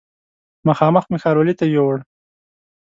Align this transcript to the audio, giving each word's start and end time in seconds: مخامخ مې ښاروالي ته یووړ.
مخامخ 0.67 1.03
مې 1.11 1.17
ښاروالي 1.23 1.53
ته 1.59 1.65
یووړ. 1.75 1.97